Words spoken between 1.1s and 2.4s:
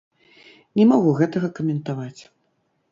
гэтага каментаваць.